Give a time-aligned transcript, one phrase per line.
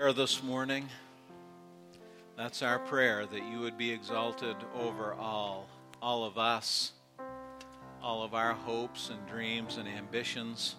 [0.00, 0.88] or this morning.
[2.34, 5.68] That's our prayer that you would be exalted over all,
[6.00, 6.92] all of us,
[8.02, 10.76] all of our hopes and dreams and ambitions,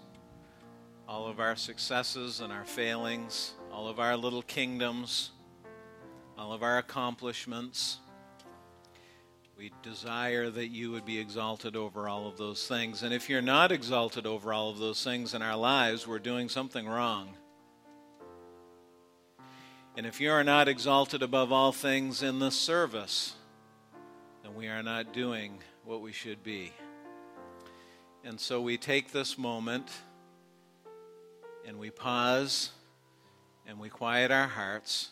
[1.07, 5.29] all of our successes and our failings, all of our little kingdoms,
[6.35, 7.97] all of our accomplishments.
[9.56, 13.03] We desire that you would be exalted over all of those things.
[13.03, 16.49] And if you're not exalted over all of those things in our lives, we're doing
[16.49, 17.35] something wrong.
[19.98, 23.34] And if you are not exalted above all things in this service,
[24.41, 26.72] then we are not doing what we should be.
[28.23, 29.91] And so we take this moment
[31.67, 32.72] and we pause
[33.67, 35.09] and we quiet our hearts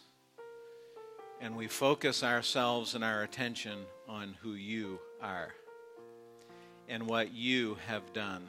[1.41, 5.53] and we focus ourselves and our attention on who you are
[6.87, 8.47] and what you have done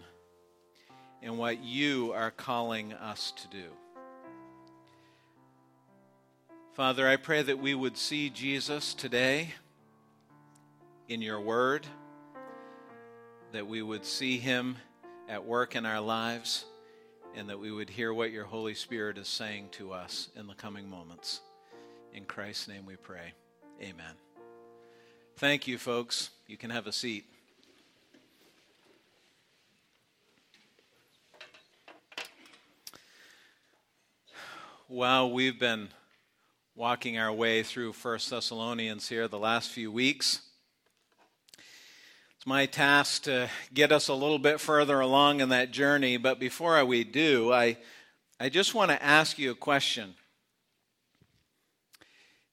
[1.22, 3.79] and what you are calling us to do.
[6.80, 9.52] Father, I pray that we would see Jesus today
[11.10, 11.86] in your word,
[13.52, 14.78] that we would see him
[15.28, 16.64] at work in our lives,
[17.34, 20.54] and that we would hear what your Holy Spirit is saying to us in the
[20.54, 21.42] coming moments.
[22.14, 23.34] In Christ's name we pray.
[23.82, 24.14] Amen.
[25.36, 26.30] Thank you, folks.
[26.46, 27.26] You can have a seat.
[34.88, 35.90] Wow, we've been
[36.76, 40.40] walking our way through First Thessalonians here the last few weeks.
[42.36, 46.38] It's my task to get us a little bit further along in that journey, but
[46.38, 47.76] before we do, I,
[48.38, 50.14] I just want to ask you a question.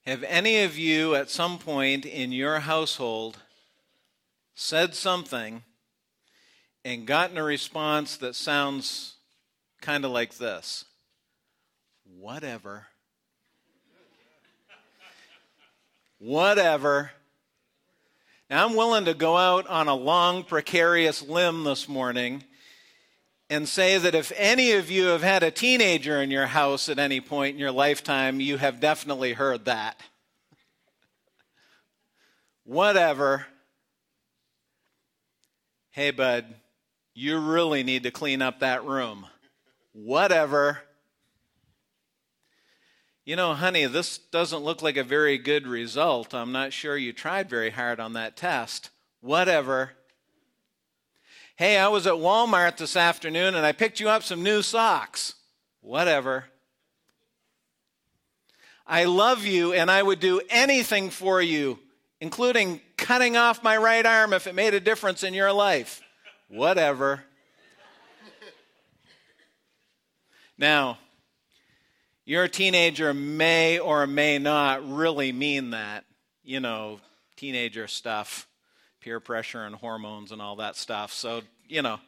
[0.05, 3.37] Have any of you at some point in your household
[4.55, 5.63] said something
[6.83, 9.15] and gotten a response that sounds
[9.79, 10.85] kind of like this?
[12.03, 12.87] Whatever.
[16.19, 17.11] Whatever.
[18.49, 22.43] Now, I'm willing to go out on a long, precarious limb this morning
[23.49, 26.99] and say that if any of you have had a teenager in your house at
[26.99, 29.99] any point in your lifetime, you have definitely heard that.
[32.63, 33.47] Whatever.
[35.91, 36.45] Hey, bud,
[37.13, 39.25] you really need to clean up that room.
[39.93, 40.79] Whatever
[43.27, 46.33] you know, honey, this doesn't look like a very good result.
[46.33, 48.89] I'm not sure you tried very hard on that test.
[49.19, 49.91] Whatever.
[51.57, 55.33] Hey, I was at Walmart this afternoon and I picked you up some new socks.
[55.81, 56.45] Whatever.
[58.87, 61.79] I love you and I would do anything for you,
[62.21, 66.01] including cutting off my right arm if it made a difference in your life.
[66.47, 67.25] Whatever.
[70.59, 70.97] Now,
[72.27, 76.03] your teenager may or may not really mean that.
[76.43, 76.99] You know,
[77.37, 78.47] teenager stuff,
[78.99, 81.13] peer pressure and hormones and all that stuff.
[81.13, 81.99] So, you know,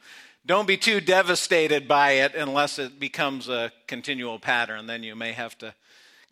[0.46, 4.88] don't be too devastated by it unless it becomes a continual pattern.
[4.88, 5.74] Then you may have to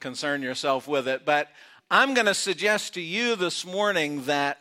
[0.01, 1.25] concern yourself with it.
[1.25, 1.47] But
[1.89, 4.57] I'm going to suggest to you this morning that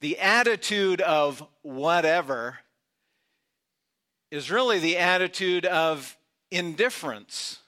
[0.00, 2.58] the attitude of whatever
[4.30, 6.16] is really the attitude of
[6.52, 7.58] indifference.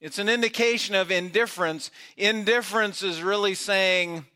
[0.00, 1.90] It's an indication of indifference.
[2.16, 4.26] Indifference is really saying,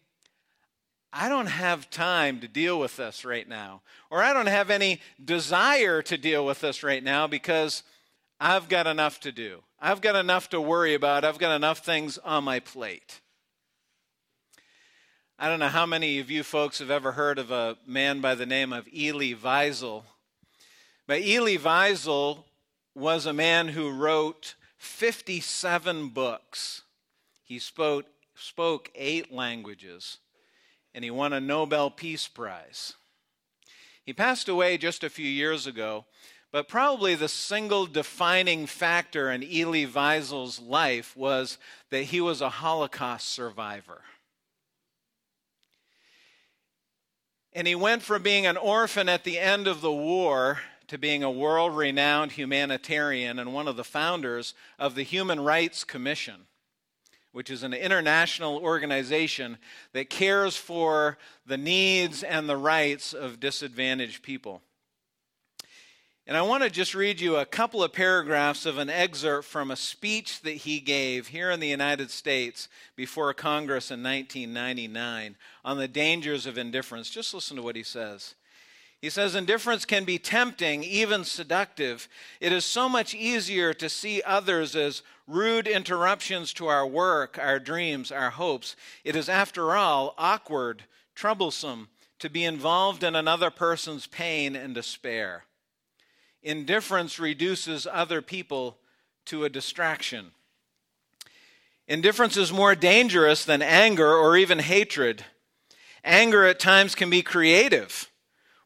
[1.12, 5.00] I don't have time to deal with this right now, or I don't have any
[5.22, 7.82] desire to deal with this right now because
[8.38, 9.62] I've got enough to do.
[9.80, 11.24] I've got enough to worry about.
[11.24, 13.20] I've got enough things on my plate.
[15.38, 18.34] I don't know how many of you folks have ever heard of a man by
[18.34, 20.04] the name of Elie Wiesel.
[21.06, 22.44] But Elie Wiesel
[22.94, 26.82] was a man who wrote 57 books.
[27.42, 30.16] He spoke, spoke eight languages,
[30.94, 32.94] and he won a Nobel Peace Prize.
[34.02, 36.06] He passed away just a few years ago,
[36.50, 41.58] but probably the single defining factor in Elie Wiesel's life was
[41.90, 44.00] that he was a Holocaust survivor.
[47.52, 50.60] And he went from being an orphan at the end of the war
[50.90, 55.84] to being a world renowned humanitarian and one of the founders of the Human Rights
[55.84, 56.46] Commission,
[57.30, 59.58] which is an international organization
[59.92, 61.16] that cares for
[61.46, 64.62] the needs and the rights of disadvantaged people.
[66.26, 69.70] And I want to just read you a couple of paragraphs of an excerpt from
[69.70, 75.78] a speech that he gave here in the United States before Congress in 1999 on
[75.78, 77.10] the dangers of indifference.
[77.10, 78.34] Just listen to what he says.
[79.00, 82.06] He says indifference can be tempting, even seductive.
[82.38, 87.58] It is so much easier to see others as rude interruptions to our work, our
[87.58, 88.76] dreams, our hopes.
[89.02, 91.88] It is, after all, awkward, troublesome
[92.18, 95.44] to be involved in another person's pain and despair.
[96.42, 98.76] Indifference reduces other people
[99.26, 100.32] to a distraction.
[101.88, 105.24] Indifference is more dangerous than anger or even hatred.
[106.04, 108.09] Anger at times can be creative.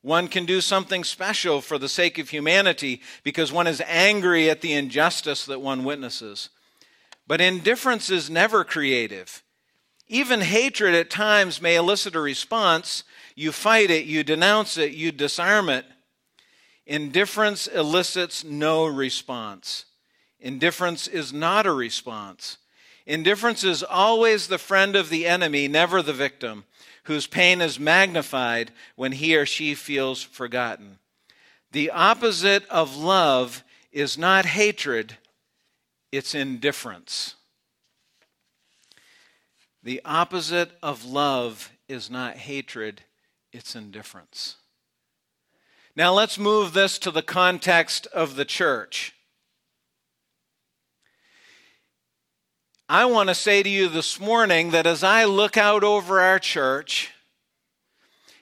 [0.05, 4.61] One can do something special for the sake of humanity because one is angry at
[4.61, 6.51] the injustice that one witnesses.
[7.27, 9.43] But indifference is never creative.
[10.07, 13.05] Even hatred at times may elicit a response.
[13.35, 15.87] You fight it, you denounce it, you disarm it.
[16.85, 19.87] Indifference elicits no response.
[20.39, 22.59] Indifference is not a response.
[23.07, 26.65] Indifference is always the friend of the enemy, never the victim
[27.05, 30.99] whose pain is magnified when he or she feels forgotten.
[31.73, 35.17] The opposite of love is not hatred,
[36.13, 37.37] it's indifference.
[39.83, 43.03] The opposite of love is not hatred,
[43.53, 44.57] it's indifference.
[45.97, 49.14] Now let's move this to the context of the church.
[52.89, 56.39] I want to say to you this morning that as I look out over our
[56.39, 57.11] church,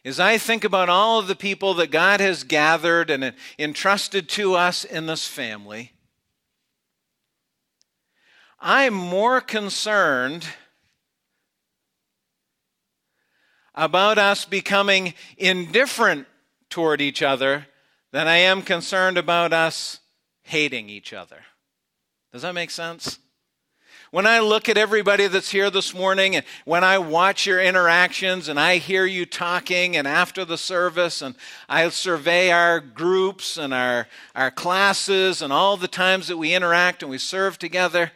[0.04, 4.54] as I think about all of the people that God has gathered and entrusted to
[4.54, 5.92] us in this family,
[8.58, 10.44] I'm more concerned
[13.76, 16.26] about us becoming indifferent
[16.68, 17.68] toward each other
[18.10, 20.00] than I am concerned about us
[20.42, 21.44] hating each other.
[22.32, 23.20] Does that make sense?
[24.12, 28.49] When I look at everybody that's here this morning and when I watch your interactions
[28.49, 31.35] and I hear you talking and after the service and
[31.67, 37.03] I survey our groups and our, our classes and all the times that we interact
[37.03, 38.12] and we serve together,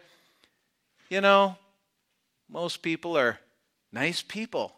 [1.08, 1.56] you know,
[2.46, 3.38] most people are
[3.90, 4.76] nice people.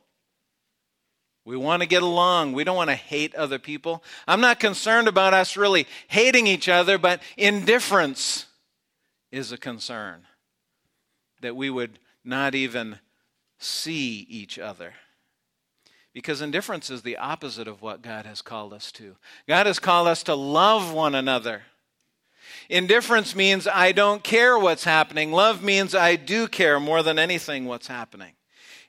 [1.44, 2.52] We want to get along.
[2.52, 4.04] We don't want to hate other people.
[4.28, 8.46] I'm not concerned about us really hating each other, but indifference
[9.32, 10.27] is a concern
[11.40, 12.98] that we would not even
[13.58, 14.94] see each other.
[16.12, 19.16] Because indifference is the opposite of what God has called us to.
[19.46, 21.62] God has called us to love one another.
[22.68, 25.32] Indifference means I don't care what's happening.
[25.32, 28.32] Love means I do care more than anything what's happening.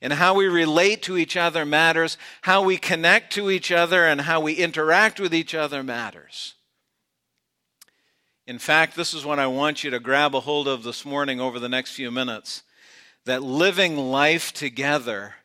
[0.02, 2.18] And how we relate to each other matters.
[2.42, 6.56] How we connect to each other and how we interact with each other matters.
[8.50, 11.40] In fact, this is what I want you to grab a hold of this morning
[11.40, 12.63] over the next few minutes
[13.25, 15.36] that living life together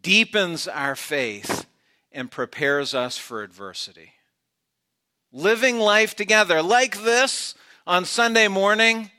[0.00, 1.66] deepens our faith
[2.10, 4.14] and prepares us for adversity.
[5.30, 7.54] Living life together like this
[7.86, 9.10] on Sunday morning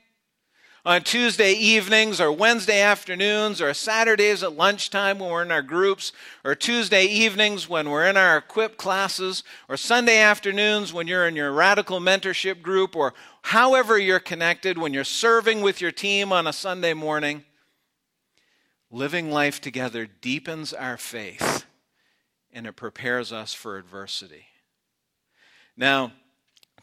[0.84, 6.12] on Tuesday evenings or Wednesday afternoons or Saturdays at lunchtime when we're in our groups
[6.44, 11.36] or Tuesday evenings when we're in our equip classes or Sunday afternoons when you're in
[11.36, 16.48] your radical mentorship group or however you're connected when you're serving with your team on
[16.48, 17.44] a Sunday morning.
[18.90, 21.64] Living life together deepens our faith
[22.52, 24.46] and it prepares us for adversity.
[25.76, 26.12] Now,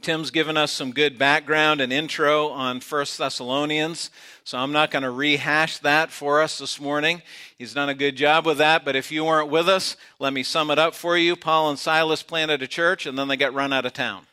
[0.01, 4.09] Tim's given us some good background and intro on First Thessalonians,
[4.45, 7.21] so I'm not going to rehash that for us this morning.
[7.57, 10.41] He's done a good job with that, but if you weren't with us, let me
[10.41, 11.35] sum it up for you.
[11.35, 14.25] Paul and Silas planted a church, and then they got run out of town.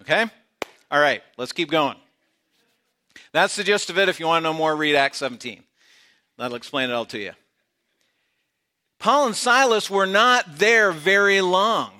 [0.00, 0.24] Okay?
[0.90, 1.96] All right, let's keep going.
[3.32, 4.08] That's the gist of it.
[4.08, 5.62] If you want to know more, read Acts 17.
[6.38, 7.32] That'll explain it all to you.
[8.98, 11.90] Paul and Silas were not there very long.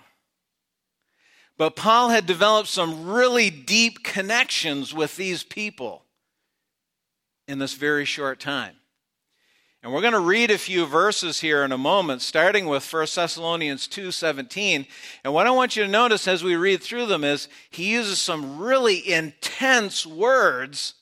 [1.57, 6.05] But Paul had developed some really deep connections with these people
[7.47, 8.75] in this very short time.
[9.83, 13.07] And we're going to read a few verses here in a moment, starting with 1
[13.15, 14.87] Thessalonians 2:17.
[15.23, 18.19] And what I want you to notice as we read through them is he uses
[18.19, 20.95] some really intense words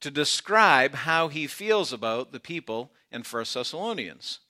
[0.00, 4.40] to describe how he feels about the people in 1 Thessalonians.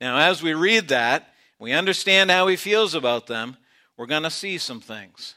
[0.00, 3.58] Now, as we read that, we understand how he feels about them
[3.98, 5.34] we're going to see some things.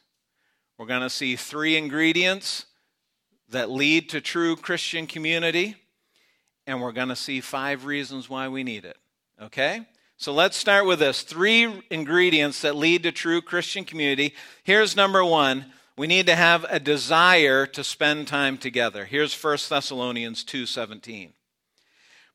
[0.77, 2.67] We're going to see three ingredients
[3.49, 5.75] that lead to true Christian community,
[6.67, 8.97] and we're going to see five reasons why we need it.
[9.41, 9.81] Okay?
[10.15, 14.35] So let's start with this three ingredients that lead to true Christian community.
[14.63, 15.65] Here's number one
[15.97, 19.05] we need to have a desire to spend time together.
[19.05, 21.33] Here's 1 Thessalonians 2:17.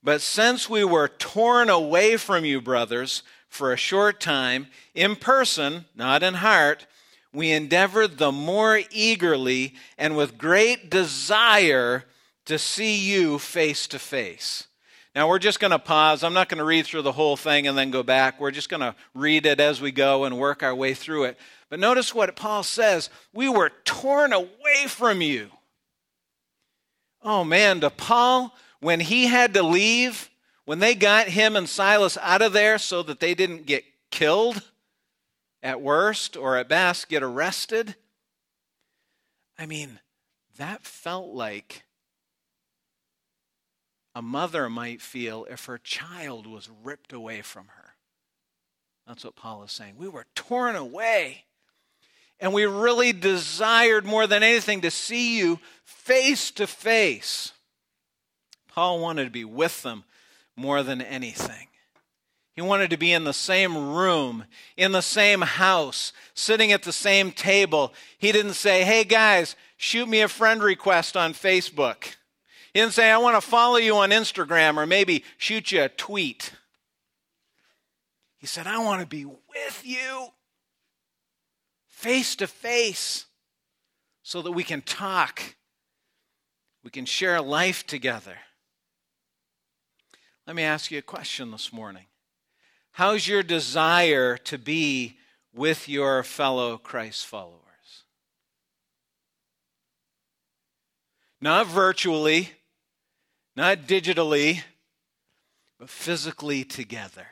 [0.02, 3.22] But since we were torn away from you, brothers,
[3.56, 6.86] for a short time, in person, not in heart,
[7.32, 12.04] we endeavored the more eagerly and with great desire
[12.44, 14.68] to see you face to face.
[15.14, 16.22] Now, we're just going to pause.
[16.22, 18.38] I'm not going to read through the whole thing and then go back.
[18.38, 21.38] We're just going to read it as we go and work our way through it.
[21.68, 25.50] But notice what Paul says We were torn away from you.
[27.22, 30.30] Oh man, to Paul, when he had to leave,
[30.66, 34.62] when they got him and Silas out of there so that they didn't get killed,
[35.62, 37.96] at worst, or at best, get arrested,
[39.58, 39.98] I mean,
[40.58, 41.82] that felt like
[44.14, 47.94] a mother might feel if her child was ripped away from her.
[49.06, 49.94] That's what Paul is saying.
[49.96, 51.44] We were torn away.
[52.38, 57.52] And we really desired more than anything to see you face to face.
[58.68, 60.04] Paul wanted to be with them
[60.56, 61.68] more than anything.
[62.54, 64.46] He wanted to be in the same room,
[64.78, 67.92] in the same house, sitting at the same table.
[68.16, 72.16] He didn't say, hey guys, shoot me a friend request on Facebook.
[72.72, 75.90] He didn't say, I want to follow you on Instagram or maybe shoot you a
[75.90, 76.52] tweet.
[78.38, 80.28] He said, I want to be with you
[81.88, 83.26] face to face
[84.22, 85.56] so that we can talk,
[86.82, 88.36] we can share life together.
[90.46, 92.06] Let me ask you a question this morning.
[92.92, 95.18] How's your desire to be
[95.52, 97.60] with your fellow Christ followers?
[101.40, 102.52] Not virtually,
[103.56, 104.62] not digitally,
[105.80, 107.26] but physically together.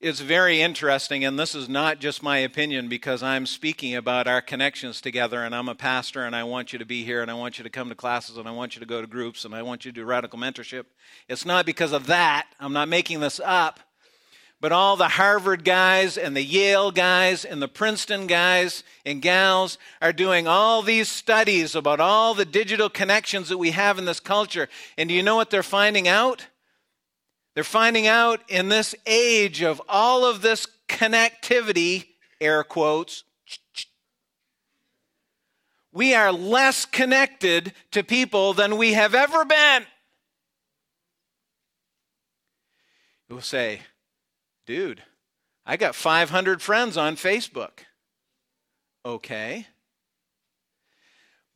[0.00, 4.40] It's very interesting, and this is not just my opinion because I'm speaking about our
[4.40, 7.34] connections together, and I'm a pastor, and I want you to be here, and I
[7.34, 9.52] want you to come to classes, and I want you to go to groups, and
[9.52, 10.84] I want you to do radical mentorship.
[11.28, 12.46] It's not because of that.
[12.60, 13.80] I'm not making this up.
[14.60, 19.78] But all the Harvard guys, and the Yale guys, and the Princeton guys and gals
[20.00, 24.20] are doing all these studies about all the digital connections that we have in this
[24.20, 24.68] culture.
[24.96, 26.46] And do you know what they're finding out?
[27.58, 32.06] They're finding out in this age of all of this connectivity,
[32.40, 33.24] air quotes,
[35.90, 39.82] we are less connected to people than we have ever been.
[43.28, 43.80] You'll say,
[44.64, 45.02] dude,
[45.66, 47.80] I got 500 friends on Facebook.
[49.04, 49.66] Okay.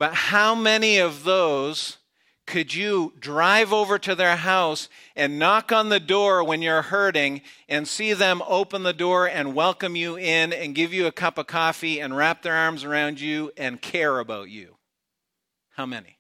[0.00, 1.98] But how many of those
[2.46, 7.40] could you drive over to their house and knock on the door when you're hurting
[7.68, 11.38] and see them open the door and welcome you in and give you a cup
[11.38, 14.76] of coffee and wrap their arms around you and care about you?
[15.70, 16.18] How many?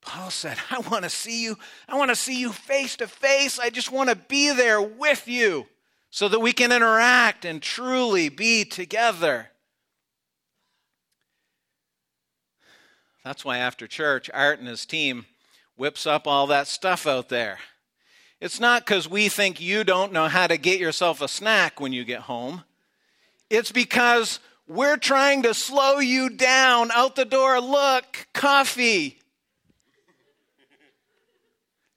[0.00, 1.56] Paul said, I want to see you.
[1.88, 3.58] I want to see you face to face.
[3.58, 5.66] I just want to be there with you
[6.10, 9.50] so that we can interact and truly be together.
[13.24, 15.24] That's why after church, Art and his team
[15.76, 17.58] whips up all that stuff out there.
[18.38, 21.94] It's not because we think you don't know how to get yourself a snack when
[21.94, 22.64] you get home.
[23.48, 27.58] It's because we're trying to slow you down out the door.
[27.60, 29.18] Look, coffee,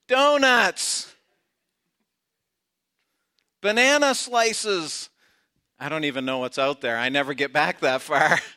[0.08, 1.14] donuts,
[3.60, 5.10] banana slices.
[5.78, 6.98] I don't even know what's out there.
[6.98, 8.40] I never get back that far.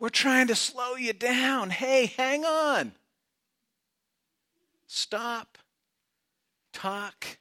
[0.00, 1.68] We're trying to slow you down.
[1.68, 2.92] Hey, hang on.
[4.86, 5.58] Stop.
[6.72, 7.38] Talk.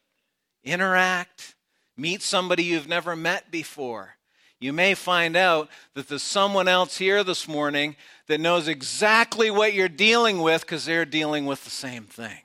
[0.64, 1.56] Interact.
[1.96, 4.16] Meet somebody you've never met before.
[4.60, 7.96] You may find out that there's someone else here this morning
[8.28, 12.42] that knows exactly what you're dealing with because they're dealing with the same thing.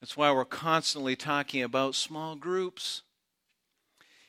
[0.00, 3.02] That's why we're constantly talking about small groups.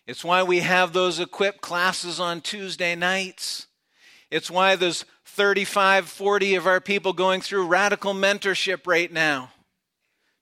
[0.08, 3.68] It's why we have those equipped classes on Tuesday nights.
[4.34, 9.52] It's why there's 35, 40 of our people going through radical mentorship right now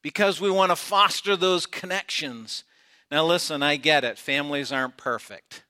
[0.01, 2.63] because we want to foster those connections.
[3.11, 4.17] Now, listen, I get it.
[4.17, 5.63] Families aren't perfect.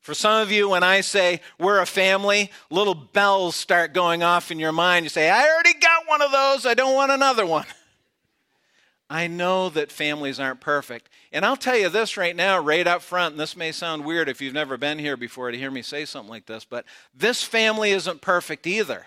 [0.00, 4.50] For some of you, when I say we're a family, little bells start going off
[4.50, 5.06] in your mind.
[5.06, 6.66] You say, I already got one of those.
[6.66, 7.64] I don't want another one.
[9.12, 11.10] I know that families aren't perfect.
[11.32, 14.28] And I'll tell you this right now, right up front, and this may sound weird
[14.28, 17.42] if you've never been here before to hear me say something like this, but this
[17.42, 19.06] family isn't perfect either.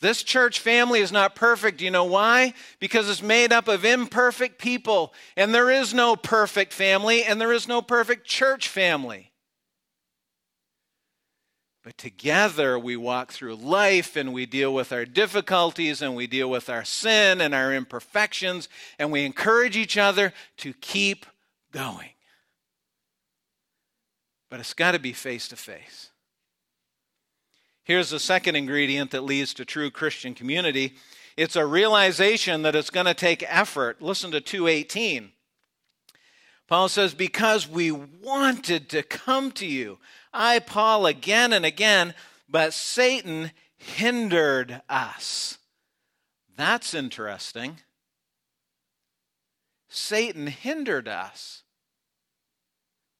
[0.00, 1.78] This church family is not perfect.
[1.78, 2.54] Do You know why?
[2.78, 7.52] Because it's made up of imperfect people, and there is no perfect family, and there
[7.52, 9.27] is no perfect church family.
[11.88, 16.50] But together we walk through life and we deal with our difficulties and we deal
[16.50, 18.68] with our sin and our imperfections
[18.98, 21.24] and we encourage each other to keep
[21.72, 22.10] going.
[24.50, 26.10] But it's got to be face to face.
[27.84, 30.92] Here's the second ingredient that leads to true Christian community
[31.38, 34.02] it's a realization that it's going to take effort.
[34.02, 35.32] Listen to 218.
[36.68, 39.98] Paul says, Because we wanted to come to you.
[40.32, 42.14] I, Paul, again and again,
[42.48, 45.58] but Satan hindered us.
[46.56, 47.78] That's interesting.
[49.88, 51.62] Satan hindered us.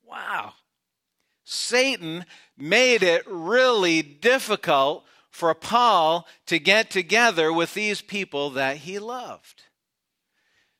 [0.04, 0.54] Wow.
[1.44, 2.26] Satan
[2.58, 9.62] made it really difficult for Paul to get together with these people that he loved.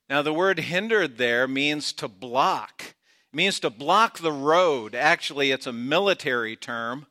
[0.09, 2.95] Now, the word hindered there means to block.
[3.31, 4.95] It means to block the road.
[4.95, 7.05] Actually, it's a military term.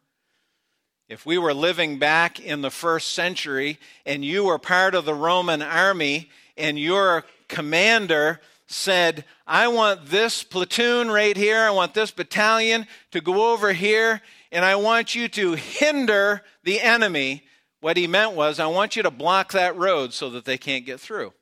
[1.09, 5.14] If we were living back in the first century and you were part of the
[5.14, 12.11] Roman army and your commander said, I want this platoon right here, I want this
[12.11, 14.21] battalion to go over here,
[14.52, 17.45] and I want you to hinder the enemy.
[17.81, 20.85] What he meant was, I want you to block that road so that they can't
[20.85, 21.33] get through.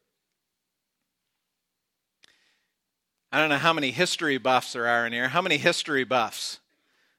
[3.32, 5.28] I don't know how many history buffs there are in here.
[5.28, 6.60] How many history buffs?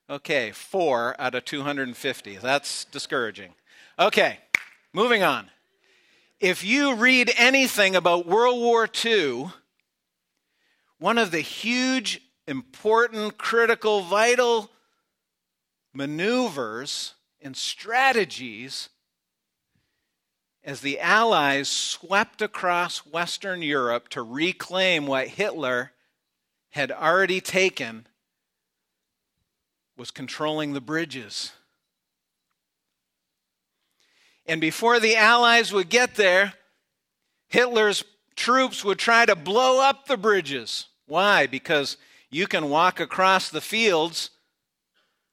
[0.09, 2.37] Okay, four out of 250.
[2.37, 3.53] That's discouraging.
[3.99, 4.39] Okay,
[4.93, 5.49] moving on.
[6.39, 9.47] If you read anything about World War II,
[10.99, 14.71] one of the huge, important, critical, vital
[15.93, 18.89] maneuvers and strategies
[20.63, 25.91] as the Allies swept across Western Europe to reclaim what Hitler
[26.77, 28.05] had already taken
[29.97, 31.51] was controlling the bridges.
[34.45, 36.53] And before the Allies would get there,
[37.49, 38.03] Hitler's
[38.35, 40.85] troops would try to blow up the bridges.
[41.07, 41.47] Why?
[41.47, 41.97] Because
[42.29, 44.29] you can walk across the fields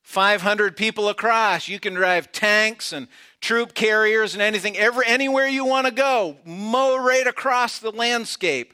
[0.03, 1.69] 500 people across.
[1.69, 3.09] You can drive tanks and
[3.41, 8.74] troop carriers and anything, ever, anywhere you want to go, mow right across the landscape.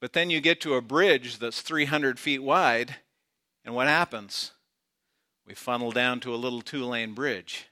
[0.00, 2.96] But then you get to a bridge that's 300 feet wide,
[3.64, 4.52] and what happens?
[5.46, 7.66] We funnel down to a little two lane bridge.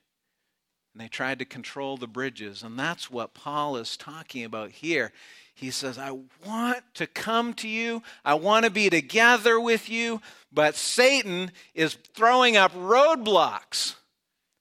[0.92, 5.12] And they tried to control the bridges, and that's what Paul is talking about here.
[5.54, 10.20] He says, I want to come to you, I want to be together with you,
[10.52, 13.94] but Satan is throwing up roadblocks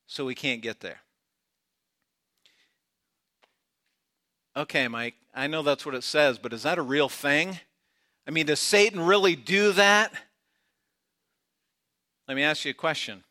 [0.07, 1.01] so we can't get there.
[4.57, 7.59] Okay, Mike, I know that's what it says, but is that a real thing?
[8.27, 10.11] I mean, does Satan really do that?
[12.27, 13.23] Let me ask you a question.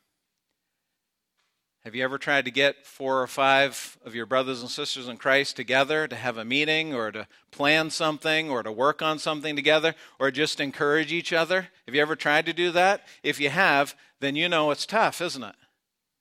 [1.85, 5.17] Have you ever tried to get four or five of your brothers and sisters in
[5.17, 9.57] Christ together to have a meeting or to plan something or to work on something
[9.57, 11.69] together or just encourage each other?
[11.87, 13.05] Have you ever tried to do that?
[13.25, 15.57] If you have, then you know it's tough, isn't it?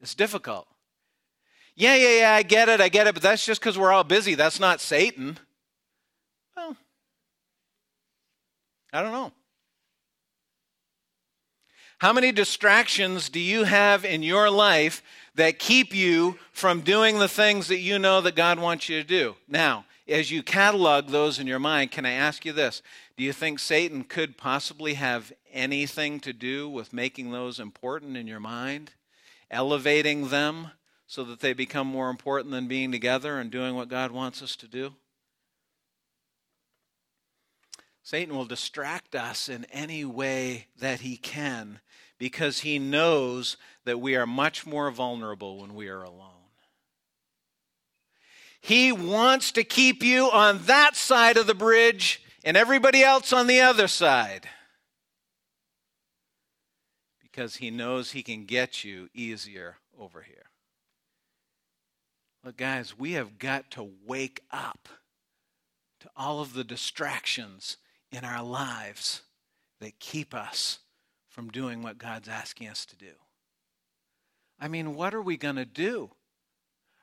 [0.01, 0.67] It's difficult.
[1.75, 4.05] Yeah, yeah, yeah, I get it, I get it, but that's just because we're all
[4.05, 4.35] busy.
[4.35, 5.37] That's not Satan.
[6.55, 6.77] Well,
[8.93, 9.33] I don't know.
[11.99, 15.01] How many distractions do you have in your life
[15.35, 19.07] that keep you from doing the things that you know that God wants you to
[19.07, 19.35] do?
[19.47, 22.81] Now, as you catalog those in your mind, can I ask you this?
[23.17, 28.27] Do you think Satan could possibly have anything to do with making those important in
[28.27, 28.91] your mind?
[29.49, 30.71] Elevating them?
[31.07, 34.55] So that they become more important than being together and doing what God wants us
[34.57, 34.93] to do?
[38.03, 41.79] Satan will distract us in any way that he can
[42.19, 46.29] because he knows that we are much more vulnerable when we are alone.
[48.61, 53.47] He wants to keep you on that side of the bridge and everybody else on
[53.47, 54.47] the other side
[57.21, 60.44] because he knows he can get you easier over here.
[62.45, 64.87] But, guys, we have got to wake up
[66.01, 67.77] to all of the distractions
[68.11, 69.23] in our lives
[69.79, 70.77] that keep us
[71.27, 73.13] from doing what God's asking us to do.
[74.59, 76.11] I mean, what are we going to do?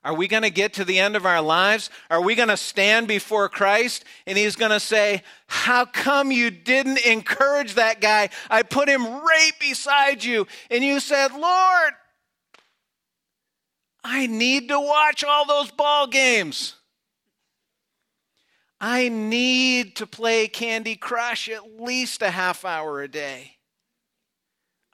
[0.05, 1.91] Are we going to get to the end of our lives?
[2.09, 6.51] Are we going to stand before Christ and He's going to say, How come you
[6.51, 8.31] didn't encourage that guy?
[8.49, 10.47] I put him right beside you.
[10.71, 11.93] And you said, Lord,
[14.05, 16.75] I need to watch all those ball games.
[18.81, 23.53] I need to play Candy Crush at least a half hour a day.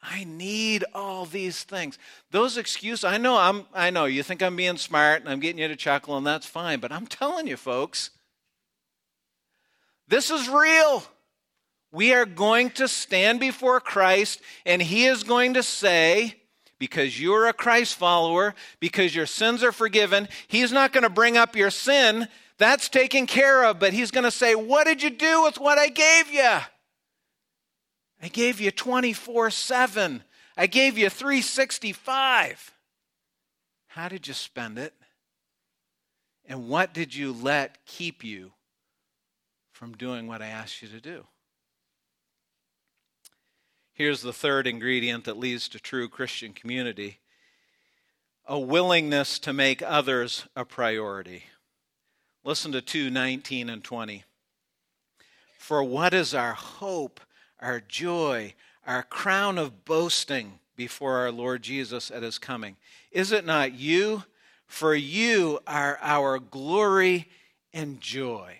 [0.03, 1.99] I need all these things.
[2.31, 5.61] Those excuses, I know I'm I know you think I'm being smart and I'm getting
[5.61, 8.11] you to chuckle and that's fine, but I'm telling you folks,
[10.07, 11.03] this is real.
[11.90, 16.37] We are going to stand before Christ and he is going to say,
[16.79, 21.37] because you're a Christ follower, because your sins are forgiven, he's not going to bring
[21.37, 22.29] up your sin.
[22.59, 25.79] That's taken care of, but he's going to say, What did you do with what
[25.79, 26.59] I gave you?
[28.23, 30.23] I gave you 24 7.
[30.57, 32.73] I gave you 365.
[33.88, 34.93] How did you spend it?
[36.47, 38.53] And what did you let keep you
[39.71, 41.25] from doing what I asked you to do?
[43.99, 47.19] Here's the third ingredient that leads to true Christian community
[48.47, 51.43] a willingness to make others a priority.
[52.45, 54.23] Listen to 2 19 and 20.
[55.59, 57.21] For what is our hope
[57.61, 58.55] our joy,
[58.87, 62.77] our crown of boasting before our Lord Jesus at his coming.
[63.11, 64.23] Is it not you?
[64.69, 67.29] For you are our glory
[67.73, 68.59] and joy.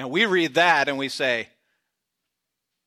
[0.00, 1.50] Now we read that and we say,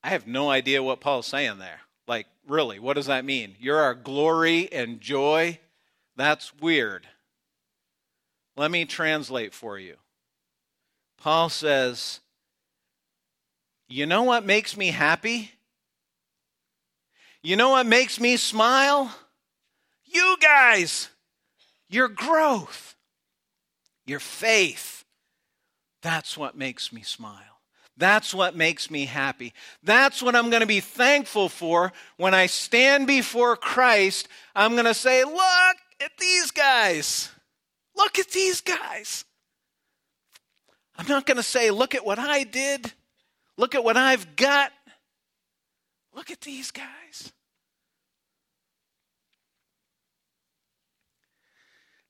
[0.04, 1.82] I have no idea what Paul's saying there.
[2.08, 3.56] Like, really, what does that mean?
[3.60, 5.60] You're our glory and joy?
[6.16, 7.06] That's weird.
[8.58, 9.98] Let me translate for you.
[11.20, 12.20] Paul says,
[13.88, 15.52] You know what makes me happy?
[17.44, 19.16] You know what makes me smile?
[20.06, 21.10] You guys,
[21.90, 22.96] your growth,
[24.04, 25.03] your faith.
[26.04, 27.40] That's what makes me smile.
[27.98, 29.54] That's what makes me happy.
[29.82, 34.28] That's what I'm going to be thankful for when I stand before Christ.
[34.56, 37.30] I'm going to say, Look at these guys.
[37.96, 39.26] Look at these guys.
[40.98, 42.92] I'm not going to say, look at what I did,
[43.58, 44.72] look at what I've got.
[46.16, 47.32] Look at these guys.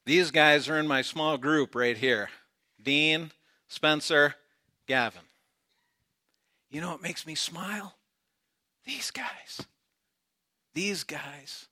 [0.05, 2.29] These guys are in my small group right here
[2.81, 3.31] Dean,
[3.73, 4.35] Spencer,
[4.87, 5.21] Gavin.
[6.69, 7.95] You know what makes me smile?
[8.85, 9.65] These guys.
[10.73, 11.67] These guys.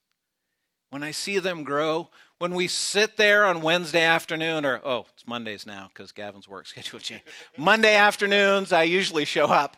[0.89, 2.09] When I see them grow,
[2.39, 6.65] when we sit there on Wednesday afternoon, or oh, it's Mondays now because Gavin's work
[6.67, 7.23] schedule changed.
[7.55, 9.77] Monday afternoons, I usually show up.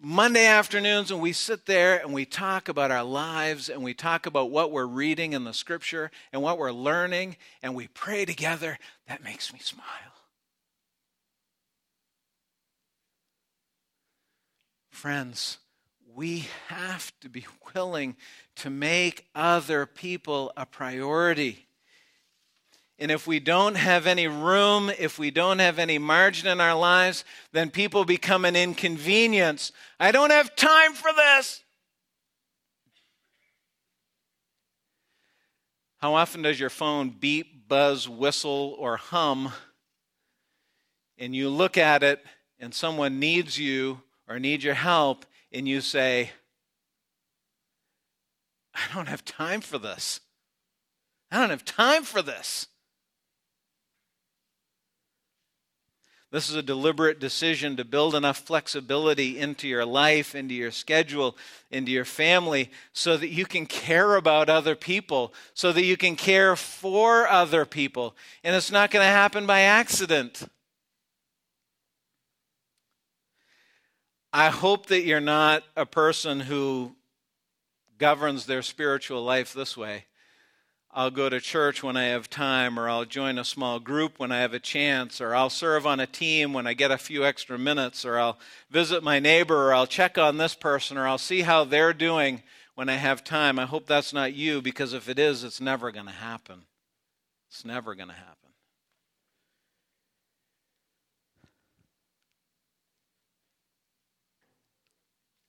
[0.00, 4.26] Monday afternoons, and we sit there and we talk about our lives and we talk
[4.26, 8.78] about what we're reading in the scripture and what we're learning, and we pray together,
[9.06, 10.11] that makes me smile.
[14.92, 15.56] Friends,
[16.14, 18.14] we have to be willing
[18.56, 21.66] to make other people a priority.
[22.98, 26.78] And if we don't have any room, if we don't have any margin in our
[26.78, 29.72] lives, then people become an inconvenience.
[29.98, 31.64] I don't have time for this.
[35.96, 39.52] How often does your phone beep, buzz, whistle, or hum,
[41.16, 42.22] and you look at it
[42.60, 44.02] and someone needs you
[44.32, 46.30] or need your help, and you say,
[48.74, 50.20] I don't have time for this.
[51.30, 52.66] I don't have time for this.
[56.30, 61.36] This is a deliberate decision to build enough flexibility into your life, into your schedule,
[61.70, 66.16] into your family, so that you can care about other people, so that you can
[66.16, 68.16] care for other people.
[68.42, 70.44] And it's not going to happen by accident.
[74.32, 76.94] I hope that you're not a person who
[77.98, 80.06] governs their spiritual life this way.
[80.90, 84.32] I'll go to church when I have time, or I'll join a small group when
[84.32, 87.24] I have a chance, or I'll serve on a team when I get a few
[87.24, 88.38] extra minutes, or I'll
[88.70, 92.42] visit my neighbor, or I'll check on this person, or I'll see how they're doing
[92.74, 93.58] when I have time.
[93.58, 96.62] I hope that's not you, because if it is, it's never going to happen.
[97.50, 98.41] It's never going to happen.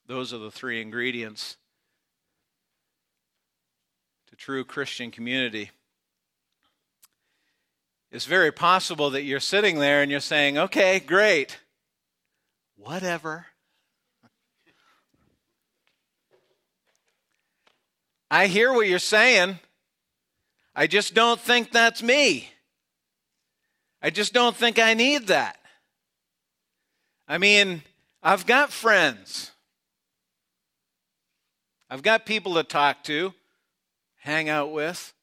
[0.05, 1.57] Those are the three ingredients
[4.27, 5.71] to true Christian community.
[8.11, 11.57] It's very possible that you're sitting there and you're saying, okay, great,
[12.75, 13.47] whatever.
[18.29, 19.59] I hear what you're saying.
[20.75, 22.49] I just don't think that's me.
[24.01, 25.57] I just don't think I need that.
[27.27, 27.83] I mean,
[28.21, 29.52] I've got friends.
[31.93, 33.35] I've got people to talk to
[34.21, 35.13] hang out with.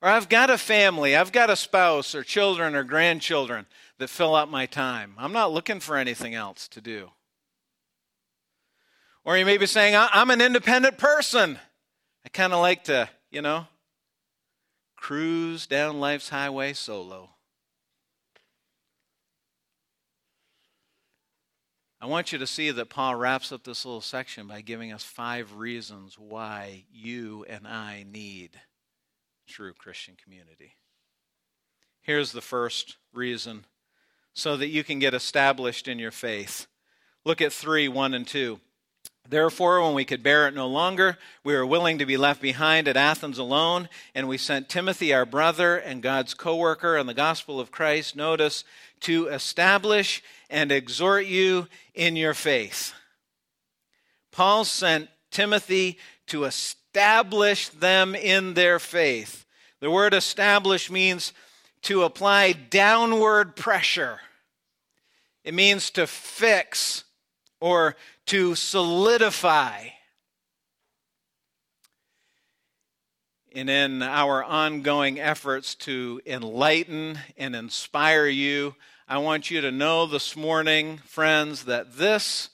[0.00, 3.66] Or I've got a family, I've got a spouse or children or grandchildren
[3.98, 5.12] that fill up my time.
[5.18, 7.10] I'm not looking for anything else to do.
[9.26, 11.58] Or you may be saying, I'm an independent person.
[12.24, 13.66] I kind of like to, you know,
[14.96, 17.28] cruise down life's highway solo.
[21.98, 25.02] I want you to see that Paul wraps up this little section by giving us
[25.02, 28.50] five reasons why you and I need
[29.46, 30.74] true Christian community.
[32.02, 33.64] Here's the first reason
[34.34, 36.66] so that you can get established in your faith.
[37.24, 38.60] Look at 3 1 and 2.
[39.28, 42.86] Therefore, when we could bear it no longer, we were willing to be left behind
[42.86, 47.14] at Athens alone, and we sent Timothy, our brother and God's co worker in the
[47.14, 48.62] gospel of Christ, notice,
[49.00, 52.92] to establish and exhort you in your faith.
[54.32, 59.44] Paul sent Timothy to establish them in their faith.
[59.80, 61.32] The word establish means
[61.82, 64.20] to apply downward pressure,
[65.44, 67.04] it means to fix
[67.60, 69.88] or to solidify.
[73.56, 78.74] And in our ongoing efforts to enlighten and inspire you,
[79.08, 82.50] I want you to know this morning, friends, that this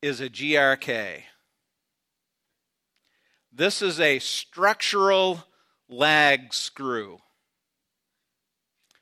[0.00, 1.24] is a GRK.
[3.52, 5.44] This is a structural
[5.90, 7.18] lag screw.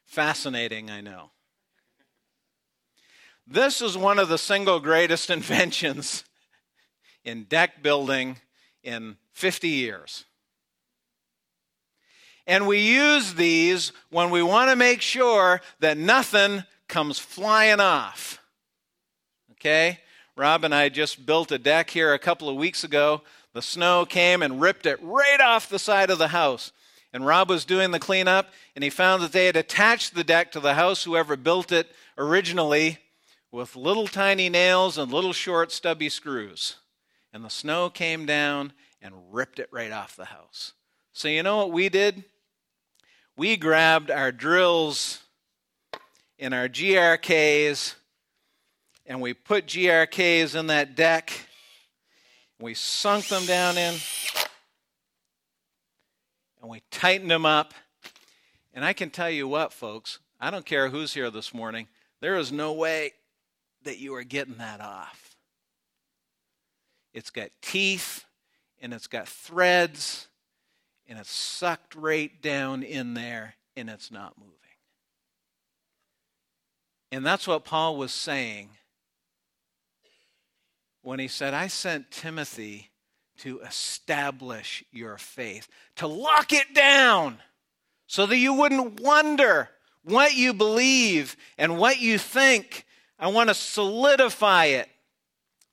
[0.06, 1.30] Fascinating, I know.
[3.46, 6.24] This is one of the single greatest inventions
[7.24, 8.38] in deck building
[8.82, 10.24] in 50 years.
[12.50, 18.42] And we use these when we want to make sure that nothing comes flying off.
[19.52, 20.00] Okay?
[20.36, 23.22] Rob and I just built a deck here a couple of weeks ago.
[23.52, 26.72] The snow came and ripped it right off the side of the house.
[27.12, 30.50] And Rob was doing the cleanup, and he found that they had attached the deck
[30.50, 31.86] to the house, whoever built it
[32.18, 32.98] originally,
[33.52, 36.78] with little tiny nails and little short stubby screws.
[37.32, 40.72] And the snow came down and ripped it right off the house.
[41.12, 42.24] So, you know what we did?
[43.40, 45.22] We grabbed our drills
[46.38, 47.94] and our GRKs
[49.06, 51.32] and we put GRKs in that deck.
[52.60, 53.94] We sunk them down in
[56.60, 57.72] and we tightened them up.
[58.74, 61.88] And I can tell you what, folks, I don't care who's here this morning,
[62.20, 63.12] there is no way
[63.84, 65.34] that you are getting that off.
[67.14, 68.22] It's got teeth
[68.82, 70.28] and it's got threads
[71.10, 74.54] and it's sucked right down in there and it's not moving.
[77.10, 78.70] And that's what Paul was saying
[81.02, 82.90] when he said, I sent Timothy
[83.38, 87.38] to establish your faith, to lock it down
[88.06, 89.68] so that you wouldn't wonder
[90.04, 92.86] what you believe and what you think
[93.18, 94.88] I want to solidify it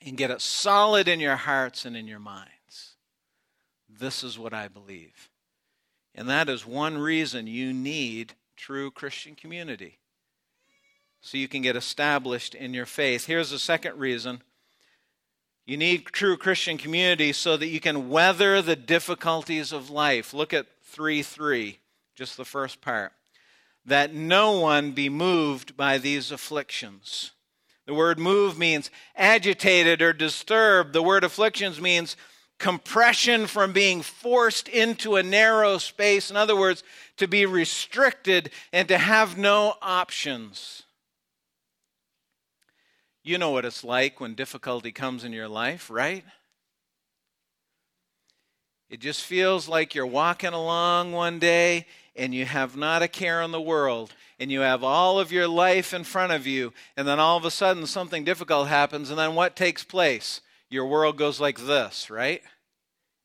[0.02, 2.57] and get it solid in your hearts and in your minds.
[4.00, 5.30] This is what I believe.
[6.16, 10.00] And that is one reason you need true Christian community.
[11.22, 13.26] So you can get established in your faith.
[13.26, 14.42] Here's the second reason
[15.66, 20.34] you need true Christian community so that you can weather the difficulties of life.
[20.34, 21.80] Look at 3 3,
[22.16, 23.12] just the first part.
[23.86, 27.32] That no one be moved by these afflictions.
[27.86, 30.94] The word move means agitated or disturbed.
[30.94, 32.16] The word afflictions means
[32.60, 36.32] compression from being forced into a narrow space.
[36.32, 36.84] In other words,
[37.18, 40.84] to be restricted and to have no options.
[43.24, 46.24] You know what it's like when difficulty comes in your life, right?
[48.90, 53.42] It just feels like you're walking along one day and you have not a care
[53.42, 57.08] in the world and you have all of your life in front of you, and
[57.08, 60.42] then all of a sudden something difficult happens, and then what takes place?
[60.70, 62.42] Your world goes like this, right?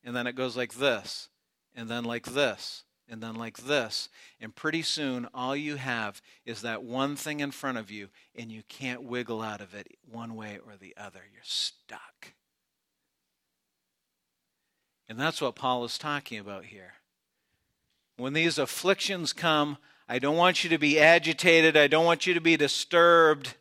[0.05, 1.29] And then it goes like this,
[1.75, 4.09] and then like this, and then like this.
[4.41, 8.51] And pretty soon, all you have is that one thing in front of you, and
[8.51, 11.21] you can't wiggle out of it one way or the other.
[11.33, 12.35] You're stuck.
[15.09, 16.95] And that's what Paul is talking about here.
[18.17, 19.79] When these afflictions come,
[20.09, 21.77] I don't want you to be agitated.
[21.77, 23.55] I don't want you to be disturbed.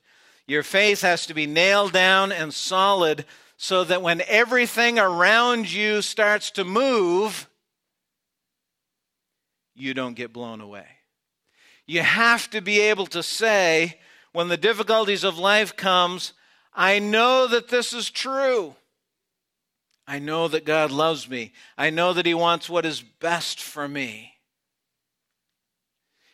[0.47, 3.25] Your faith has to be nailed down and solid
[3.63, 7.47] so that when everything around you starts to move,
[9.75, 10.87] you don't get blown away.
[11.85, 13.99] You have to be able to say,
[14.31, 16.33] when the difficulties of life comes,
[16.73, 18.73] I know that this is true.
[20.07, 21.53] I know that God loves me.
[21.77, 24.33] I know that He wants what is best for me.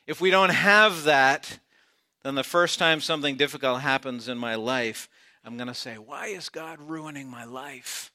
[0.05, 1.59] If we don't have that,
[2.23, 5.09] then the first time something difficult happens in my life,
[5.47, 8.11] I'm going to say, Why is God ruining my life?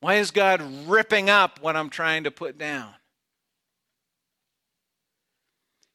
[0.00, 2.92] Why is God ripping up what I'm trying to put down?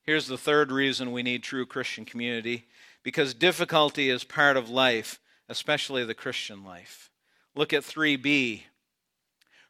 [0.03, 2.67] Here's the third reason we need true Christian community
[3.01, 7.09] because difficulty is part of life, especially the Christian life.
[7.55, 8.63] Look at 3b.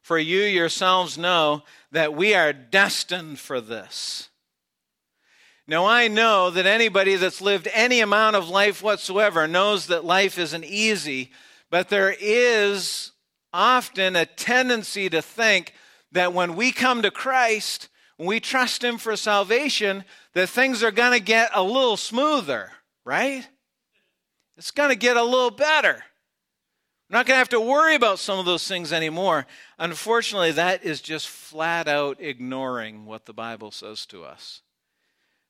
[0.02, 1.62] For you yourselves know
[1.92, 4.30] that we are destined for this.
[5.68, 10.38] Now, I know that anybody that's lived any amount of life whatsoever knows that life
[10.38, 11.32] isn't easy,
[11.70, 13.12] but there is
[13.54, 15.74] often a tendency to think
[16.12, 20.92] that when we come to Christ, when we trust Him for salvation, that things are
[20.92, 22.72] going to get a little smoother,
[23.06, 23.48] right?
[24.58, 26.04] It's going to get a little better.
[27.10, 29.46] We're not going to have to worry about some of those things anymore.
[29.78, 34.62] Unfortunately, that is just flat out ignoring what the Bible says to us.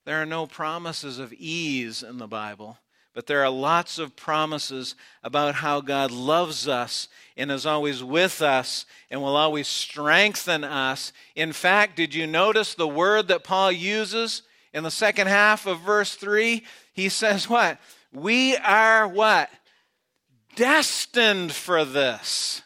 [0.06, 2.78] There are no promises of ease in the Bible,
[3.14, 8.42] but there are lots of promises about how God loves us and is always with
[8.42, 11.14] us and will always strengthen us.
[11.36, 14.42] In fact, did you notice the word that Paul uses
[14.74, 16.64] in the second half of verse 3?
[16.94, 17.80] He says, What?
[18.12, 19.50] We are what?
[20.56, 22.64] Destined for this.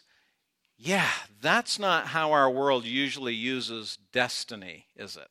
[0.78, 1.10] Yeah,
[1.42, 5.28] that's not how our world usually uses destiny, is it?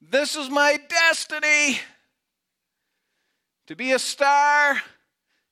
[0.00, 1.78] This is my destiny
[3.66, 4.80] to be a star,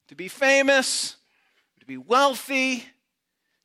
[0.08, 1.16] to be famous,
[1.80, 2.84] to be wealthy,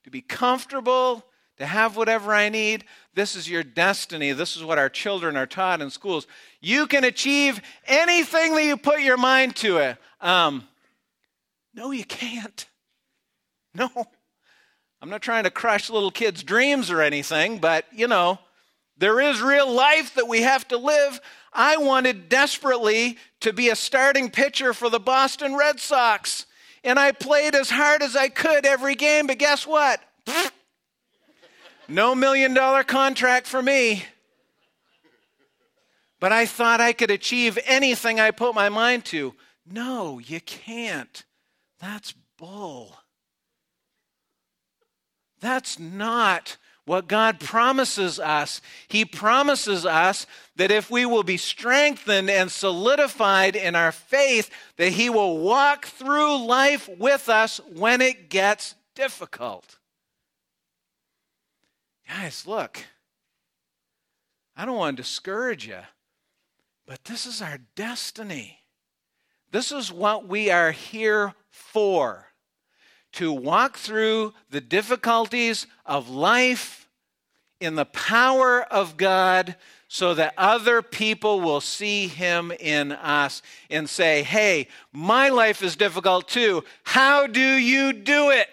[0.04, 1.26] to be comfortable,
[1.58, 2.84] to have whatever I need.
[3.13, 4.34] This is your destiny.
[4.34, 6.28] This is what our children are taught in schools.
[6.60, 9.98] You can achieve anything that you put your mind to it.
[10.19, 10.67] Um,
[11.74, 12.67] no, you can't.
[13.74, 13.89] No.
[15.02, 18.39] I'm not trying to crush little kids' dreams or anything, but you know,
[18.97, 21.19] there is real life that we have to live.
[21.51, 26.45] I wanted desperately to be a starting pitcher for the Boston Red Sox.
[26.84, 30.01] And I played as hard as I could every game, but guess what?
[31.88, 34.06] No million dollar contract for me.
[36.19, 39.36] But I thought I could achieve anything I put my mind to.
[39.65, 41.23] No, you can't.
[41.79, 42.97] That's bull.
[45.41, 48.62] That's not what God promises us.
[48.88, 54.91] He promises us that if we will be strengthened and solidified in our faith, that
[54.93, 59.78] He will walk through life with us when it gets difficult.
[62.08, 62.84] Guys, look,
[64.56, 65.80] I don't want to discourage you,
[66.86, 68.60] but this is our destiny.
[69.52, 72.33] This is what we are here for
[73.13, 76.88] to walk through the difficulties of life
[77.60, 79.56] in the power of God
[79.88, 85.76] so that other people will see him in us and say, Hey, my life is
[85.76, 86.63] difficult too.
[86.84, 88.47] How do you do it?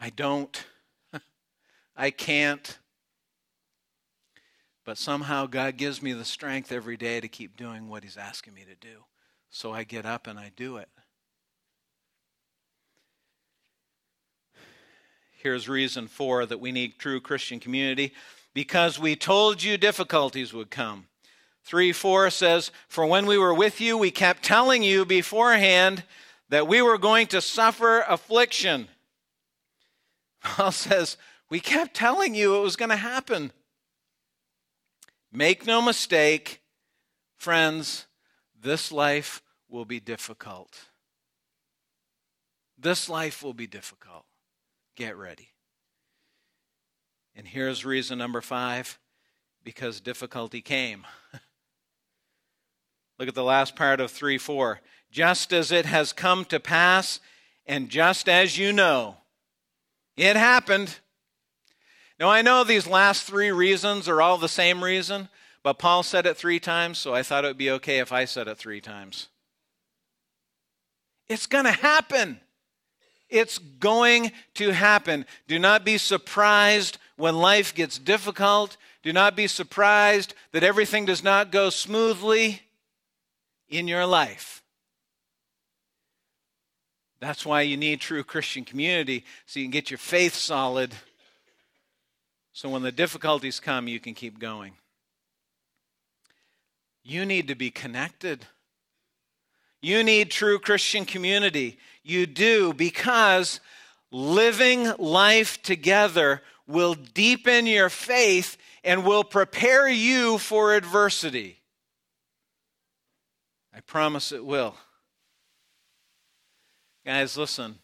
[0.00, 0.64] I don't.
[1.96, 2.78] I can't.
[4.84, 8.54] But somehow God gives me the strength every day to keep doing what He's asking
[8.54, 9.04] me to do.
[9.54, 10.88] So I get up and I do it.
[15.30, 18.12] Here's reason four that we need true Christian community
[18.52, 21.06] because we told you difficulties would come.
[21.62, 26.02] 3 4 says, For when we were with you, we kept telling you beforehand
[26.48, 28.88] that we were going to suffer affliction.
[30.42, 31.16] Paul says,
[31.48, 33.52] We kept telling you it was going to happen.
[35.30, 36.60] Make no mistake,
[37.36, 38.06] friends,
[38.60, 39.42] this life
[39.74, 40.84] will be difficult.
[42.78, 44.24] This life will be difficult.
[44.96, 45.48] Get ready.
[47.34, 49.00] And here's reason number five
[49.64, 51.04] because difficulty came.
[53.18, 54.80] Look at the last part of 3 4.
[55.10, 57.18] Just as it has come to pass,
[57.66, 59.16] and just as you know,
[60.16, 60.98] it happened.
[62.20, 65.28] Now, I know these last three reasons are all the same reason,
[65.64, 68.24] but Paul said it three times, so I thought it would be okay if I
[68.24, 69.28] said it three times.
[71.28, 72.40] It's going to happen.
[73.28, 75.26] It's going to happen.
[75.48, 78.76] Do not be surprised when life gets difficult.
[79.02, 82.62] Do not be surprised that everything does not go smoothly
[83.68, 84.62] in your life.
[87.20, 90.92] That's why you need true Christian community so you can get your faith solid.
[92.52, 94.74] So when the difficulties come, you can keep going.
[97.02, 98.46] You need to be connected.
[99.84, 101.78] You need true Christian community.
[102.02, 103.60] You do because
[104.10, 111.58] living life together will deepen your faith and will prepare you for adversity.
[113.74, 114.74] I promise it will.
[117.04, 117.74] Guys, listen.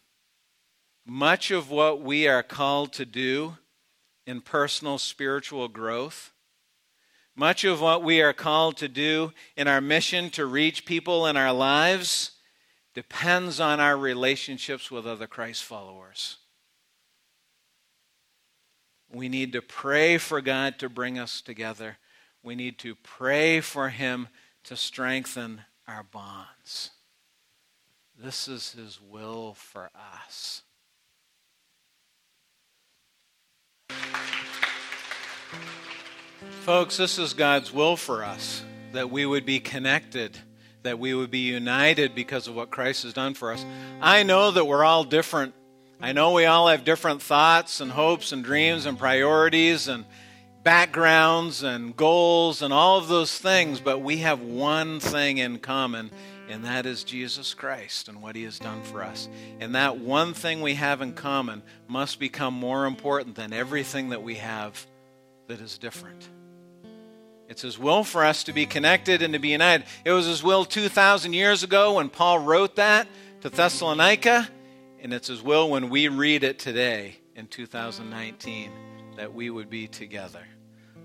[1.05, 3.57] Much of what we are called to do
[4.25, 6.33] in personal spiritual growth,
[7.35, 11.37] much of what we are called to do in our mission to reach people in
[11.37, 12.31] our lives,
[12.93, 16.37] depends on our relationships with other Christ followers.
[19.13, 21.97] We need to pray for God to bring us together.
[22.43, 24.29] We need to pray for Him
[24.63, 26.91] to strengthen our bonds.
[28.17, 30.61] This is His will for us.
[36.61, 40.37] Folks, this is God's will for us that we would be connected,
[40.83, 43.65] that we would be united because of what Christ has done for us.
[43.99, 45.55] I know that we're all different.
[45.99, 50.05] I know we all have different thoughts and hopes and dreams and priorities and
[50.61, 56.11] backgrounds and goals and all of those things, but we have one thing in common,
[56.47, 59.27] and that is Jesus Christ and what he has done for us.
[59.59, 64.21] And that one thing we have in common must become more important than everything that
[64.21, 64.85] we have
[65.47, 66.29] that is different.
[67.51, 69.85] It's his will for us to be connected and to be united.
[70.05, 73.09] It was his will 2,000 years ago when Paul wrote that
[73.41, 74.47] to Thessalonica,
[75.01, 78.71] and it's his will when we read it today in 2019
[79.17, 80.39] that we would be together.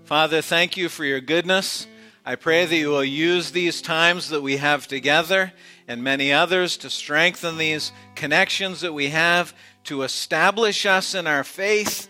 [0.05, 1.85] Father, thank you for your goodness.
[2.25, 5.51] I pray that you will use these times that we have together
[5.85, 11.43] and many others to strengthen these connections that we have, to establish us in our
[11.43, 12.07] faith,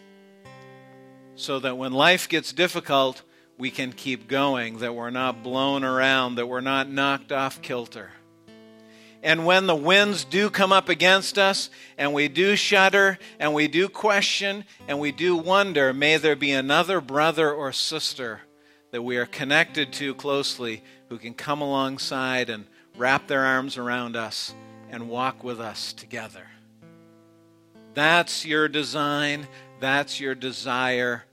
[1.34, 3.24] so that when life gets difficult,
[3.58, 8.12] we can keep going, that we're not blown around, that we're not knocked off kilter.
[9.24, 13.68] And when the winds do come up against us, and we do shudder, and we
[13.68, 18.42] do question, and we do wonder, may there be another brother or sister
[18.92, 24.16] that we are connected to closely who can come alongside and wrap their arms around
[24.16, 24.54] us
[24.90, 26.48] and walk with us together.
[27.94, 29.48] That's your design,
[29.80, 31.24] that's your desire.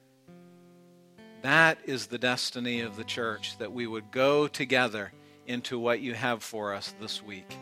[1.45, 5.13] That is the destiny of the church, that we would go together
[5.47, 7.59] into what you have for us this week.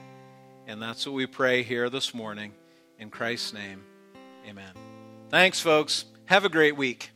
[0.68, 2.54] And that's what we pray here this morning.
[3.00, 3.82] In Christ's name,
[4.48, 4.72] amen.
[5.30, 6.04] Thanks, folks.
[6.26, 7.11] Have a great week.